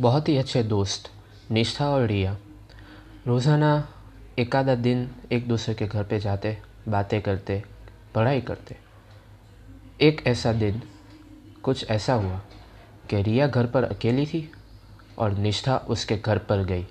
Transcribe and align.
बहुत 0.00 0.28
ही 0.28 0.36
अच्छे 0.36 0.62
दोस्त, 0.62 1.10
निष्ठा 1.50 1.88
और 1.90 2.06
रिया। 2.06 2.36
रोज़ाना 3.26 3.88
एक 4.38 4.56
आधा 4.56 4.74
दिन 4.74 5.08
एक 5.32 5.48
दूसरे 5.48 5.74
के 5.74 5.86
घर 5.86 6.04
पे 6.04 6.18
जाते, 6.20 6.56
बातें 6.88 7.20
करते, 7.22 7.62
पढ़ाई 8.14 8.40
करते। 8.40 8.76
एक 10.00 10.22
ऐसा 10.26 10.52
दिन, 10.52 10.82
कुछ 11.62 11.90
ऐसा 11.90 12.14
हुआ 12.14 12.40
कि 13.10 13.22
रिया 13.22 13.46
घर 13.46 13.66
पर 13.66 13.84
अकेली 13.84 14.26
थी 14.26 14.50
और 15.18 15.32
निष्ठा 15.32 15.76
उसके 15.76 16.16
घर 16.16 16.38
पर 16.38 16.64
गई। 16.64 16.86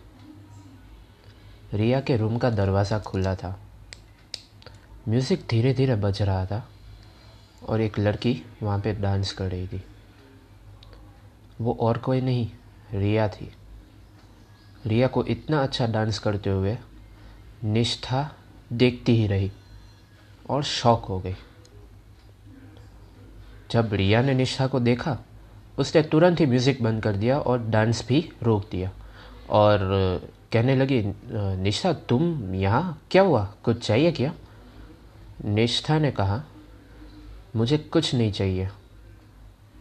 रिया 1.74 2.02
के 2.02 2.18
रूम 2.18 2.38
का 2.38 2.50
दरवाज़ा 2.50 3.00
खुला 3.00 3.36
था। 3.36 3.58
म्यूज़िक 5.10 5.46
धीरे 5.50 5.74
धीरे 5.74 5.96
बज 5.96 6.22
रहा 6.22 6.46
था 6.46 6.66
और 7.68 7.82
एक 7.82 8.00
लड़की 8.00 8.42
वहाँ 8.64 8.80
पे 8.80 8.94
डांस 8.94 9.32
कर 9.34 9.52
रही 9.52 9.68
थी। 9.68 9.84
वो 11.62 11.78
और 11.82 11.98
कोई 11.98 12.22
नहीं 12.22 12.50
रिया 12.94 13.28
थी। 13.28 13.52
रिया 14.86 15.08
को 15.08 15.24
इतना 15.26 15.62
अच्छा 15.64 15.88
डांस 15.88 16.20
करते 16.20 16.50
हुए 16.50 16.78
निष्ठा 17.64 18.30
देखती 18.74 19.16
ही 19.16 19.28
रही 19.28 19.52
और 20.50 20.64
शौक 20.64 21.06
हो 21.06 21.20
गई। 21.20 21.36
जब 23.72 23.94
रिया 23.94 24.22
ने 24.22 24.34
निष्ठा 24.34 24.68
को 24.68 24.80
देखा, 24.80 25.18
उसने 25.78 26.02
तुरंत 26.02 26.40
ही 26.40 26.46
म्यूज़िक 26.46 26.82
बंद 26.84 27.04
कर 27.04 27.16
दिया 27.16 27.40
और 27.40 27.60
डांस 27.62 28.06
भी 28.08 28.30
रोक 28.44 28.70
दिया 28.72 28.92
और 29.50 29.80
कहने 30.52 30.76
लगी, 30.76 31.02
निष्ठा, 31.62 31.94
तुम 31.94 32.56
यहाँ 32.56 33.02
क्या 33.12 33.22
हुआ? 33.22 33.44
कुछ 33.64 33.86
चाहिए 33.86 34.12
क्या? 34.12 34.34
निष्ठा 35.46 36.00
ने 36.00 36.12
कहा, 36.12 36.44
मुझे 37.56 37.78
कुछ 37.78 38.14
नहीं 38.16 38.32
चाहिए। 38.32 38.70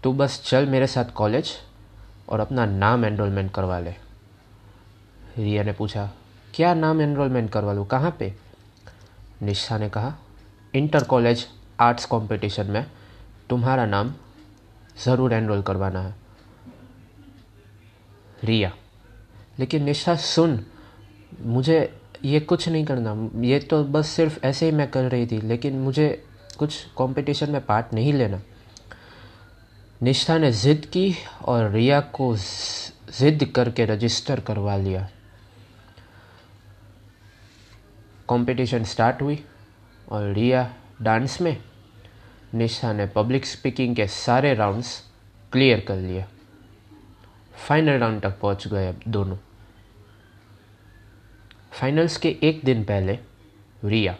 तू 0.02 0.12
बस 0.12 0.40
चल 0.46 0.66
मेरे 0.66 0.86
साथ 0.86 1.12
कॉलेज 1.14 1.52
और 2.30 2.40
अपना 2.40 2.64
नाम 2.66 3.04
एनरोलमेंट 3.04 3.50
करवा 3.52 3.78
ले। 3.78 3.94
रिया 5.38 5.62
ने 5.62 5.72
पूछा, 5.72 6.10
क्या 6.54 6.72
नाम 6.74 7.00
एनरोलमेंट 7.00 7.50
करवा 7.50 7.72
लूँ? 7.72 7.86
कहाँ 7.86 8.16
पे? 8.18 8.34
निष्ठा 9.42 9.78
ने 9.78 9.88
कहा 9.88 10.14
इंटर 10.74 11.04
कॉलेज 11.04 11.46
आर्ट्स 11.80 12.04
कंपटीशन 12.06 12.66
में 12.66 12.84
तुम्हारा 13.50 13.86
नाम 13.86 14.14
ज़रूर 15.04 15.32
एनरोल 15.32 15.62
करवाना 15.62 16.00
है। 16.00 16.14
रिया, 18.44 18.72
लेकिन 19.58 19.82
निष्ठा 19.82 20.14
सुन, 20.16 20.58
मुझे 21.42 21.78
ये 22.24 22.40
कुछ 22.40 22.68
नहीं 22.68 22.84
करना। 22.84 23.14
ये 23.42 23.58
तो 23.60 23.82
बस 23.84 24.08
सिर्फ़ 24.08 24.38
ऐसे 24.46 24.66
ही 24.66 24.72
मैं 24.72 24.90
कर 24.90 25.10
रही 25.10 25.26
थी, 25.26 25.40
लेकिन 25.40 25.78
मुझे 25.78 26.08
कुछ 26.58 26.84
कंपटीशन 26.98 27.50
में 27.50 27.64
पार्ट 27.66 27.94
नहीं 27.94 28.12
लेना। 28.12 28.40
निष्ठा 30.00 30.36
ने 30.38 30.50
ज़िद 30.52 30.84
की 30.86 31.14
और 31.44 31.70
रिया 31.70 32.00
को 32.14 32.34
ज़िद 32.36 33.44
करके 33.56 33.84
रजिस्टर 33.84 34.40
करवा 34.40 34.76
लिया। 34.76 35.08
कंपटीशन 38.28 38.84
स्टार्ट 38.84 39.22
हुई 39.22 39.38
और 40.08 40.32
रिया 40.32 40.62
डांस 41.02 41.40
में 41.40 41.56
निशा 42.54 42.92
ने 42.92 43.06
पब्लिक 43.06 43.46
स्पीकिंग 43.46 43.94
के 43.96 44.06
सारे 44.06 44.54
राउंड्स 44.54 44.96
क्लियर 45.52 45.84
कर 45.88 45.96
लिए। 45.96 46.24
फाइनल 47.68 47.98
राउंड 47.98 48.22
तक 48.22 48.38
पहुँच 48.40 48.66
गए 48.68 48.94
दोनों। 49.08 49.36
फाइनल्स 51.72 52.16
के 52.16 52.36
एक 52.42 52.60
दिन 52.64 52.84
पहले 52.84 53.18
रिया 53.84 54.16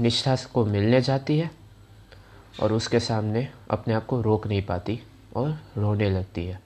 निष्ठा 0.00 0.36
को 0.52 0.64
मिलने 0.66 1.00
जाती 1.00 1.38
है। 1.38 1.50
और 2.60 2.72
उसके 2.72 3.00
सामने 3.00 3.48
अपने 3.70 3.94
आप 3.94 4.06
को 4.06 4.20
रोक 4.22 4.46
नहीं 4.46 4.62
पाती 4.62 5.00
और 5.36 5.58
रोने 5.76 6.10
लगती 6.10 6.44
है। 6.46 6.60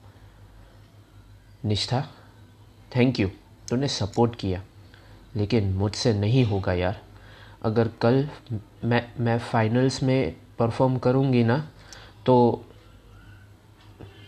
निष्ठा 1.65 2.01
थैंक 2.97 3.21
यू 3.21 3.29
तूने 3.69 3.89
सपोर्ट 3.89 4.35
किया, 4.37 4.63
लेकिन 5.37 5.73
मुझसे 5.73 6.13
नहीं 6.15 6.45
होगा 6.45 6.73
यार। 6.73 7.01
अगर 7.63 7.89
कल 8.03 8.29
मैं 8.85 9.03
मैं 9.21 9.39
फाइनल्स 9.41 10.03
में 10.03 10.37
परफॉर्म 10.59 10.97
करूँगी 10.99 11.43
ना 11.45 11.57
तो 12.27 12.65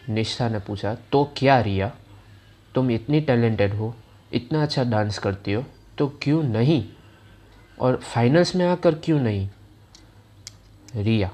निष्ठा 0.08 0.48
ने 0.48 0.58
पूछा 0.58 0.94
तो 1.12 1.24
क्या 1.36 1.60
रिया? 1.60 1.92
तुम 2.74 2.90
इतनी 2.90 3.20
टैलेंटेड 3.20 3.74
हो, 3.74 3.94
इतना 4.32 4.62
अच्छा 4.62 4.84
डांस 4.84 5.18
करती 5.18 5.52
हो 5.52 5.64
तो 5.98 6.08
क्यों 6.22 6.42
नहीं? 6.42 6.84
और 7.78 7.96
फाइनल्स 7.96 8.54
में 8.56 8.66
आकर 8.66 8.94
क्यों 8.94 9.18
नहीं? 9.20 9.48
रिया 10.96 11.30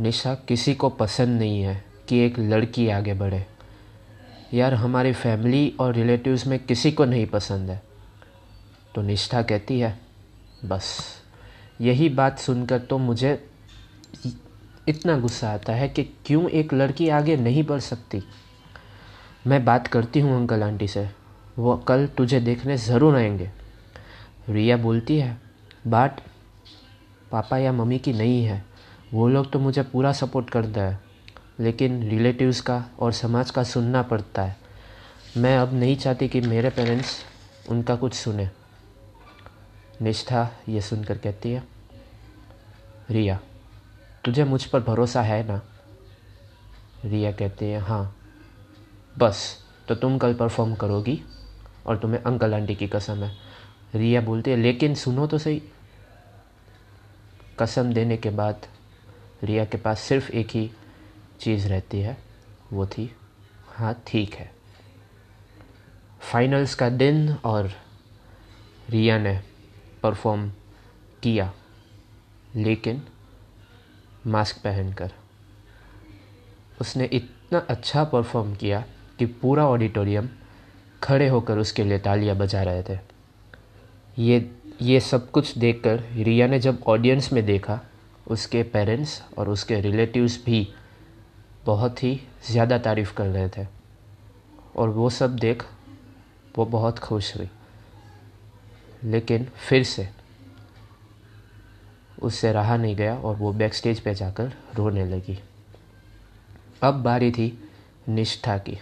निशा 0.00 0.34
किसी 0.34 0.74
को 0.74 0.88
पसंद 0.88 1.38
नहीं 1.38 1.62
है 1.62 1.84
कि 2.08 2.18
एक 2.18 2.38
लड़की 2.38 2.88
आगे 2.88 3.14
बढ़े। 3.14 3.46
यार, 4.54 4.74
हमारी 4.74 5.12
फैमिली 5.12 5.74
और 5.80 5.94
रिलेटिव्स 5.94 6.46
में 6.46 6.58
किसी 6.58 6.92
को 6.92 7.04
नहीं 7.04 7.26
पसंद 7.26 7.70
है। 7.70 7.82
तो 8.94 9.02
निष्ठा 9.02 9.42
कहती 9.42 9.80
है, 9.80 9.98
बस। 10.64 10.98
यही 11.80 12.08
बात 12.08 12.38
सुनकर 12.38 12.78
तो 12.78 12.98
मुझे 12.98 13.50
इतना 14.88 15.18
गुस्सा 15.18 15.50
आता 15.50 15.72
है 15.72 15.88
कि 15.88 16.02
क्यों 16.02 16.48
एक 16.50 16.74
लड़की 16.74 17.08
आगे 17.08 17.36
नहीं 17.36 17.64
बढ़ 17.64 17.80
सकती? 17.80 18.22
मैं 19.46 19.64
बात 19.64 19.86
करती 19.86 20.20
हूँ 20.20 20.36
अंकल 20.36 20.62
आंटी 20.62 20.88
से। 20.88 21.08
वो 21.58 21.76
कल 21.76 22.06
तुझे 22.06 22.40
देखने 22.40 22.76
ज़रूर 22.76 23.16
आएँगे। 23.16 23.50
रिया 24.48 24.76
बोलती 24.76 25.18
है 25.18 25.40
बात 25.86 26.22
पापा 27.30 27.58
या 27.58 27.72
मम्मी 27.72 27.98
की 27.98 28.12
नहीं 28.12 28.44
है। 28.44 28.64
वो 29.14 29.28
लोग 29.28 29.50
तो 29.52 29.58
मुझे 29.58 29.82
पूरा 29.82 30.12
सपोर्ट 30.12 30.50
करते 30.50 30.80
हैं, 30.80 31.00
लेकिन 31.60 32.02
रिलेटिव्स 32.08 32.60
का 32.60 32.84
और 32.98 33.12
समाज 33.12 33.50
का 33.50 33.62
सुनना 33.62 34.02
पड़ता 34.02 34.42
है। 34.42 34.56
मैं 35.36 35.56
अब 35.58 35.74
नहीं 35.74 35.96
चाहती 35.96 36.28
कि 36.28 36.40
मेरे 36.40 36.70
पेरेंट्स 36.70 37.16
उनका 37.70 37.96
कुछ 37.96 38.14
सुने। 38.14 38.48
निष्ठा 40.02 40.48
ये 40.68 40.80
सुनकर 40.80 41.18
कहती 41.18 41.52
है, 41.52 41.62
रिया, 43.10 43.38
तुझे 44.24 44.44
मुझ 44.44 44.64
पर 44.64 44.80
भरोसा 44.80 45.22
है 45.22 45.46
ना? 45.46 45.60
रिया 47.04 47.32
कहती 47.32 47.64
है 47.64 47.80
हाँ 47.80 48.16
बस 49.16 49.42
तो 49.88 49.94
तुम 49.94 50.18
कल 50.18 50.34
परफॉर्म 50.34 50.74
करोगी 50.74 51.20
और 51.86 51.98
तुम्हें 51.98 52.22
अंकल 52.22 52.54
आंटी 52.54 52.74
की 52.74 52.86
कसम 52.88 53.22
है। 53.24 53.32
रिया 53.94 54.20
बोलती 54.20 54.50
है, 54.50 54.56
लेकिन 54.56 54.94
सुनो 54.94 55.26
तो 55.26 55.38
सही। 55.38 55.62
कसम 57.58 57.92
देने 57.92 58.16
के 58.16 58.30
बाद 58.30 58.66
रिया 59.42 59.64
के 59.64 59.76
पास 59.76 60.00
सिर्फ़ 60.00 60.30
एक 60.32 60.50
ही 60.50 60.70
चीज़ 61.40 61.66
रहती 61.68 62.00
है, 62.00 62.16
वो 62.72 62.86
थी 62.86 63.10
हाँ 63.68 63.94
ठीक 64.06 64.34
है। 64.34 64.50
फाइनल्स 66.22 66.74
का 66.74 66.88
दिन 66.90 67.28
और 67.44 67.70
रिया 68.90 69.18
ने 69.18 69.38
परफॉर्म 70.02 70.48
किया, 71.22 71.52
लेकिन 72.56 73.02
मास्क 74.26 74.56
पहनकर। 74.56 75.12
उसने 76.80 77.04
इतना 77.04 77.58
अच्छा 77.58 78.04
परफॉर्म 78.04 78.54
किया 78.54 78.84
कि 79.18 79.26
पूरा 79.26 79.66
ऑडिटोरियम 79.66 80.28
खड़े 81.02 81.28
होकर 81.28 81.58
उसके 81.58 81.84
लिए 81.84 81.98
तालियाँ 81.98 82.36
बजा 82.36 82.62
रहे 82.62 82.82
थे। 82.82 82.98
ये 84.18 84.50
ये 84.82 85.00
सब 85.00 85.30
कुछ 85.30 85.56
देखकर 85.58 86.00
रिया 86.14 86.46
ने 86.46 86.58
जब 86.58 86.82
ऑडियंस 86.86 87.32
में 87.32 87.44
देखा 87.46 87.80
उसके 88.26 88.62
पेरेंट्स 88.62 89.22
और 89.38 89.48
उसके 89.48 89.80
रिलेटिव्स 89.80 90.44
भी 90.44 90.68
बहुत 91.66 92.02
ही 92.02 92.20
ज़्यादा 92.50 92.78
तारीफ़ 92.78 93.14
कर 93.14 93.26
रहे 93.26 93.48
थे। 93.48 93.66
और 94.76 94.88
वो 94.88 95.10
सब 95.10 95.36
देख 95.36 95.64
वो 96.58 96.64
बहुत 96.64 96.98
खुश 96.98 97.36
हुई। 97.36 97.48
लेकिन 99.04 99.46
फिर 99.68 99.84
से 99.84 100.08
उससे 102.22 102.52
रहा 102.52 102.76
नहीं 102.76 102.96
गया 102.96 103.16
और 103.16 103.36
वो 103.36 103.52
बैक 103.52 103.74
स्टेज 103.74 104.00
पर 104.00 104.12
जाकर 104.12 104.52
रोने 104.74 105.04
लगी। 105.04 105.38
अब 106.82 107.02
बारी 107.02 107.30
थी 107.30 107.52
निष्ठा 108.08 108.58
की। 108.58 108.78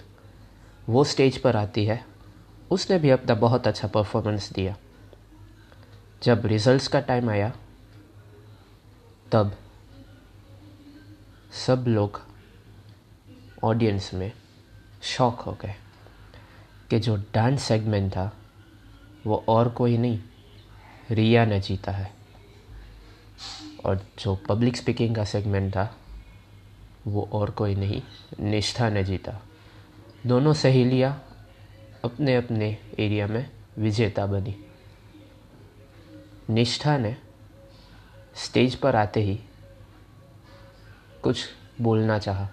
वो 0.88 1.04
स्टेज 1.04 1.38
पर 1.38 1.56
आती 1.56 1.84
है। 1.84 2.04
उसने 2.70 2.98
भी 2.98 3.10
अपना 3.10 3.34
बहुत 3.34 3.66
अच्छा 3.66 3.88
परफॉर्मेंस 3.88 4.52
दिया। 4.52 4.76
जब 6.22 6.46
रिजल्ट्स 6.46 6.88
का 6.88 7.00
टाइम 7.00 7.30
आया 7.30 7.52
तब 9.34 9.56
सब 11.66 11.84
लोग 11.88 12.20
ऑडियंस 13.64 14.10
में 14.14 14.32
शॉक 15.02 15.40
हो 15.40 15.52
गए 15.52 15.74
कि 16.90 16.98
जो 16.98 17.16
डांस 17.16 17.62
सेगमेंट 17.62 18.12
था, 18.12 18.36
वो 19.26 19.44
और 19.48 19.68
कोई 19.68 19.98
नहीं, 19.98 20.20
रिया 21.10 21.44
ने 21.44 21.60
जीता 21.60 21.92
है। 21.92 22.12
और 23.84 24.06
जो 24.18 24.36
पब्लिक 24.48 24.76
स्पीकिंग 24.76 25.16
का 25.16 25.24
सेगमेंट 25.24 25.72
था, 25.72 25.96
वो 27.06 27.28
और 27.32 27.50
कोई 27.50 27.74
नहीं, 27.74 28.02
निष्ठा 28.40 28.88
ने 28.88 29.04
जीता। 29.04 29.42
दोनों 30.26 30.54
सहेलियाँ 30.54 31.28
अपने 32.04 32.36
अपने 32.36 32.78
एरिया 32.98 33.26
में 33.26 33.50
विजेता 33.78 34.26
बनी। 34.26 34.64
निष्ठा 36.50 36.98
ने 36.98 37.16
स्टेज 38.36 38.74
पर 38.74 38.96
आते 38.96 39.20
ही 39.20 39.38
कुछ 41.22 41.44
बोलना 41.80 42.18
चाहा। 42.18 42.48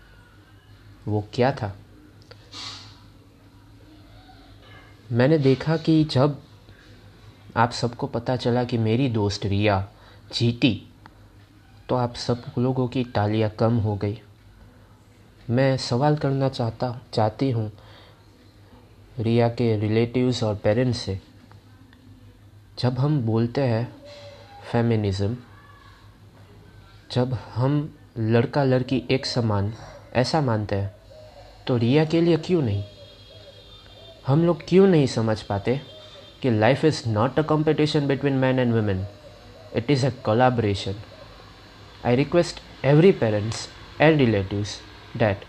वो 1.07 1.23
क्या 1.33 1.51
था? 1.51 1.75
मैंने 5.11 5.37
देखा 5.37 5.77
कि 5.77 6.03
जब 6.03 6.41
आप 7.57 7.71
सबको 7.71 8.07
पता 8.07 8.35
चला 8.35 8.63
कि 8.63 8.77
मेरी 8.77 9.09
दोस्त 9.09 9.45
रिया 9.45 9.87
जीती 10.33 10.73
तो 11.89 11.95
आप 11.95 12.13
सब 12.15 12.43
लोगों 12.57 12.87
की 12.87 13.03
तालियाँ 13.05 13.49
कम 13.49 13.77
हो 13.77 13.95
गई। 13.95 14.19
मैं 15.49 15.77
सवाल 15.77 16.17
करना 16.17 16.49
चाहता, 16.49 16.99
चाहती 17.13 17.51
हूँ 17.51 17.71
रिया 19.19 19.49
के 19.49 19.75
रिलेटिव्स 19.79 20.43
और 20.43 20.55
पेरेंट्स 20.55 20.99
से। 20.99 21.19
जब 22.79 22.99
हम 22.99 23.21
बोलते 23.21 23.61
हैं 23.61 23.95
फेमिनिज़म 24.71 25.35
जब 27.11 27.33
हम 27.33 27.73
लड़का 28.17 28.63
लड़की 28.63 29.03
एक 29.11 29.25
समान, 29.25 29.73
ऐसा 30.13 30.41
मानते 30.41 30.75
हैं 30.75 30.91
तो 31.67 31.77
रिया 31.77 32.05
के 32.05 32.21
लिए 32.21 32.37
क्यों 32.37 32.61
नहीं? 32.61 32.83
हम 34.27 34.45
लोग 34.45 34.61
क्यों 34.67 34.87
नहीं 34.87 35.07
समझ 35.07 35.41
पाते 35.41 35.79
कि 36.41 36.51
life 36.51 36.85
is 36.85 37.01
not 37.09 37.39
a 37.39 37.41
competition 37.41 38.07
between 38.07 38.33
man 38.33 38.59
and 38.59 38.73
women 38.73 39.05
it 39.75 39.91
is 39.91 40.05
a 40.05 40.09
collaboration 40.25 40.95
I 42.05 42.15
request 42.15 42.61
every 42.85 43.11
parents 43.11 43.67
and 44.01 44.17
relative 44.19 44.65
that 45.17 45.45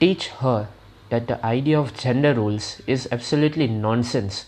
teach 0.00 0.30
her 0.40 0.62
that 1.10 1.30
the 1.32 1.40
idea 1.44 1.80
of 1.80 2.02
gender 2.02 2.34
rules 2.34 2.78
is 2.88 3.08
absolutely 3.12 3.68
nonsense 4.02 4.44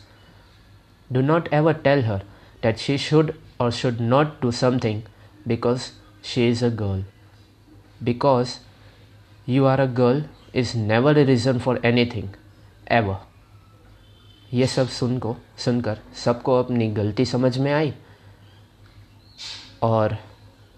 do 1.13 1.21
not 1.21 1.53
ever 1.55 1.73
tell 1.73 2.05
her 2.05 2.23
that 2.63 2.77
she 2.77 2.99
should 2.99 3.33
or 3.61 3.71
should 3.73 4.01
not 4.01 4.41
do 4.43 4.51
something 4.53 5.03
because 5.47 5.93
she 6.23 6.49
is 6.49 6.63
a 6.63 6.71
girl. 6.71 7.05
Because 8.03 8.59
you 9.47 9.67
are 9.67 9.81
a 9.81 9.87
girl 9.87 10.25
is 10.53 10.75
never 10.75 11.11
a 11.11 11.25
reason 11.25 11.61
for 11.61 11.79
anything, 11.85 12.29
ever. 12.91 13.17
ये 14.55 14.67
सब 14.67 14.89
सुन 14.89 15.19
को 15.19 15.37
सुनकर 15.59 15.99
सबको 16.25 16.59
अपनी 16.59 16.87
गलती 16.89 17.25
समझ 17.25 17.57
में 17.59 17.73
आई 17.73 17.93
और 19.83 20.17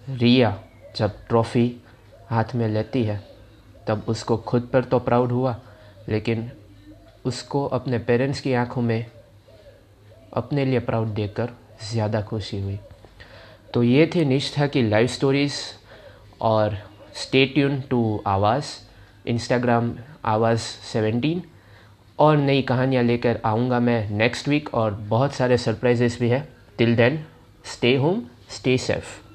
रिया 0.09 0.57
जब 0.97 1.19
ट्रॉफ़ी 1.29 1.67
हाथ 2.31 2.55
में 2.55 2.67
लेती 2.69 3.03
है 3.05 3.21
तब 3.87 4.05
उसको 4.09 4.37
खुद 4.37 4.69
पर 4.73 4.85
तो 4.85 4.99
प्राउड 4.99 5.33
हुआ 5.33 5.57
लेकिन 6.09 6.51
उसको 7.25 7.65
अपने 7.67 7.99
पेरेंट्स 7.99 8.41
की 8.41 8.53
आँखों 8.55 8.83
में 8.83 9.07
अपने 10.33 10.65
लिए 10.65 10.79
प्राउड 10.81 11.09
देखकर 11.15 11.51
ज़्यादा 11.91 12.23
खुशी 12.23 12.61
हुई 12.61 12.79
तो 13.75 13.83
ये 13.83 14.11
थे 14.15 14.25
निष्ठा 14.25 14.67
की 14.67 14.83
लाइव 14.83 15.07
स्टोरीज़ 15.07 15.55
और 16.41 16.77
stay 17.17 17.45
tune 17.47 17.81
to 17.91 18.01
Awaaz 18.27 18.65
Instagram 19.29 19.93
Awaaz 20.25 20.61
seventeen 20.93 21.43
और 22.19 22.37
नई 22.37 22.63
कहानियाँ 22.63 23.03
लेकर 23.05 23.41
आऊँगा 23.45 23.81
मैं 23.81 24.11
नेक्स्ट 24.11 24.49
वीक 24.49 24.75
और 24.75 24.95
बहुत 25.11 25.35
सारे 25.35 25.59
सरप्राइजेस 25.59 26.19
भी 26.21 26.29
है। 26.29 26.47
Till 26.79 26.97
then 26.97 27.25
stay 27.75 27.95
home 27.97 28.23
stay 28.51 28.77
safe 28.79 29.28